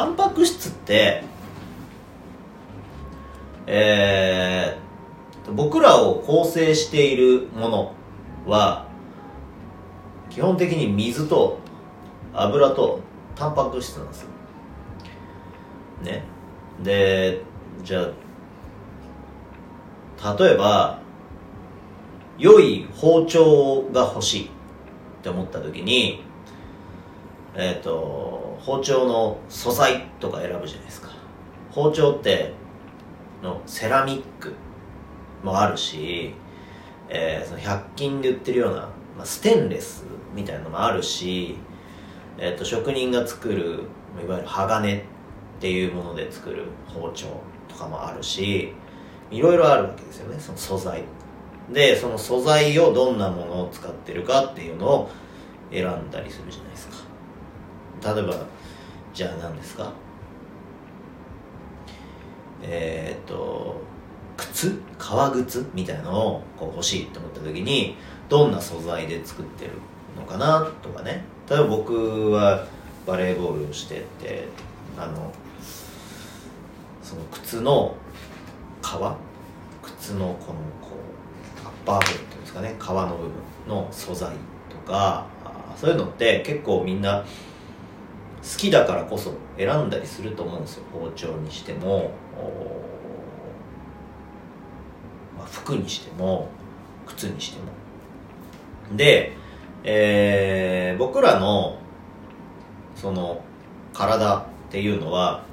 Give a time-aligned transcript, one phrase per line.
[0.00, 1.22] タンパク質って
[3.66, 7.92] えー、僕らを構成しているもの
[8.46, 8.86] は
[10.30, 11.58] 基本的に水と
[12.32, 13.00] 油と
[13.34, 14.28] タンパク質なんですよ。
[16.02, 16.24] ね。
[16.82, 17.42] で
[17.84, 18.06] じゃ
[20.22, 21.02] あ例えば
[22.38, 24.48] 良い包丁が欲しいっ
[25.22, 26.22] て思った時に
[27.54, 31.08] えっ、ー、と包丁の素材とか選ぶじゃないですか。
[31.70, 32.52] 包丁って
[33.42, 34.54] のセラミック
[35.42, 36.34] もあるし、
[37.08, 38.80] えー、その100均で売ってるような、
[39.16, 41.56] まあ、ステンレスみたいなのもあるし、
[42.38, 43.84] えーと、職人が作る
[44.22, 45.02] いわゆる鋼っ
[45.60, 47.26] ていうもので作る包丁
[47.68, 48.72] とかもあるし
[49.30, 51.04] いろいろあるわけですよねその素材。
[51.72, 55.10] でその素材をどんなものを使ってるかっていうのを
[55.70, 57.09] 選んだりするじゃないですか。
[58.02, 58.34] 例えば
[59.12, 59.92] じゃあ何ですか？
[62.62, 63.80] えー、っと
[64.36, 64.80] 靴？
[64.98, 67.96] 革靴みたいなのをこう欲しいと思った時に
[68.28, 69.72] どんな素材で作ってる
[70.16, 71.24] のかなとかね。
[71.48, 72.66] 例えば僕は
[73.06, 74.46] バレーボールをしてて
[74.96, 75.32] あの
[77.02, 77.96] その靴の
[78.80, 79.16] 革？
[79.82, 80.96] 靴のこのこ
[81.64, 82.76] うアッパー部分っていうんですかね。
[82.78, 83.32] 革の部分
[83.66, 84.30] の素材
[84.68, 85.26] とか
[85.76, 87.24] そういうのって結構みんな
[88.42, 92.10] 好きだからこそ選んだりすると思うんですよ包丁にしても、
[95.36, 96.48] まあ、服にしても
[97.06, 98.96] 靴にしても。
[98.96, 99.32] で、
[99.84, 101.78] えー、僕らの
[102.96, 103.42] その
[103.92, 105.44] 体っていうのは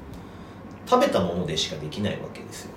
[0.86, 2.72] 食べたものでしかできないわけですよ。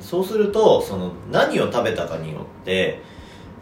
[0.00, 3.00] そうするとその何を食べたかによって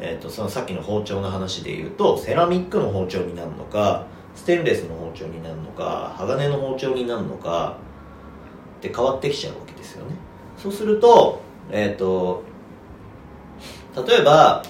[0.02, 4.06] えーと、とそのさっきの包丁の話で言うとセラミックの包丁になるのか
[4.40, 7.76] ステンレスの包丁になるのか鋼の包丁になるのか
[8.78, 10.14] って変わってきちゃうわけですよね。
[10.56, 12.42] そうするとえっ、ー、と
[13.94, 14.62] 例えば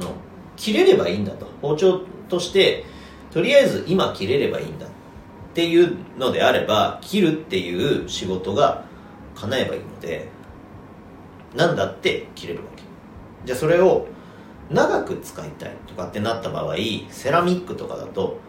[0.00, 0.10] の
[0.56, 1.46] 切れればいいんだと。
[1.62, 2.84] 包丁として
[3.30, 4.86] とりあえず今切れればいいんだ。
[4.86, 4.88] っ
[5.54, 8.84] ていうのであれば切るっていう仕事が
[9.36, 10.26] 叶えばいいので
[11.54, 12.82] 何だって切れるわけ。
[13.44, 14.08] じゃあそれを
[14.70, 16.74] 長く使いたいとかってなった場合
[17.10, 18.44] セラミックとかだと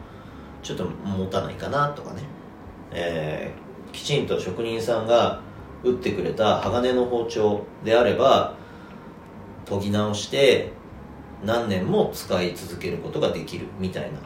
[0.62, 2.23] ちょっと持たないかなとかね、
[2.91, 5.41] えー、きちんと職人さんが
[5.84, 8.56] 打ってくれた鋼の包丁であれば
[9.66, 10.72] 研ぎ直して
[11.44, 14.19] 何年も使い続けることができるみたいな。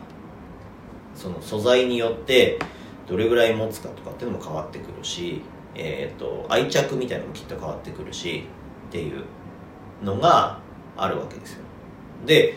[1.16, 2.58] その素材によって
[3.08, 5.42] どれぐらい持つかとかっていうのも変わってくるし、
[5.76, 8.46] えーと、愛着みたいなのもきっと変わってくるし
[8.88, 9.24] っていう
[10.04, 10.60] のが
[10.98, 11.64] あるわけですよ。
[12.26, 12.56] で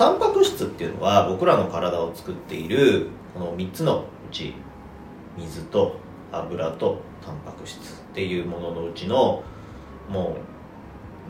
[0.00, 4.54] タンパク質っていうのは僕らの体を作っているこの3つのうち
[5.36, 5.96] 水と
[6.32, 9.42] 油とタンパク質っていうもののうちの
[10.08, 10.36] も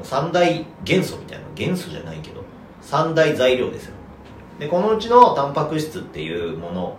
[0.01, 2.45] う三大元素みたいな元素じゃないけど
[2.81, 3.95] 三大材料ですよ。
[4.61, 6.97] でこのうちのタンパク質っていうもの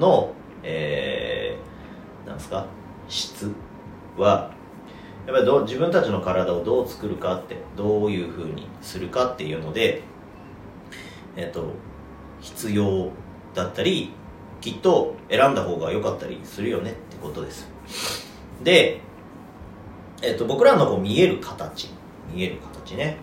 [0.00, 0.32] の
[0.64, 2.66] えー、なんですか
[3.08, 3.52] 質
[4.18, 4.50] は
[5.28, 10.02] やっぱりど自分たちの体をどう作るかってどういうふうにするかっていうので
[11.36, 11.72] えっと、
[12.40, 13.10] 必要
[13.54, 14.12] だったり
[14.60, 17.68] きっと選んだ方が良かったりするよねってことです。
[18.62, 19.00] で、
[20.22, 21.90] えっと、僕らのこう見える形
[22.32, 23.16] 見える形ね。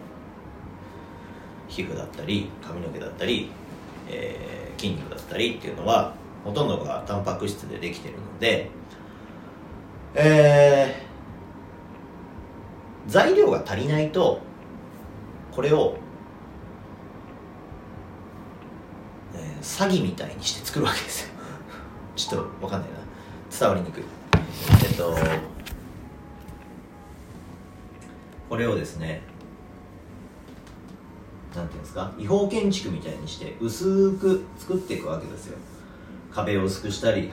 [1.68, 3.52] 皮膚だったり髪の毛だったり、
[4.10, 8.72] えー、筋肉だったりっていうのはほとんどがタンパク質でできてるので
[10.16, 14.42] えー、材料が足りないと
[15.52, 15.98] これを
[19.62, 21.30] 詐欺みたいにして作るわけですよ。
[22.16, 22.98] ちょっと分かんないな。
[23.58, 24.04] 伝わりにくい。
[24.84, 25.16] えっと
[28.50, 29.22] これをですね
[31.56, 32.12] なんていうんですか？
[32.18, 35.58] 違法建築みたいにして薄く作っていくわけですよ。
[36.34, 37.32] 壁を薄くしたり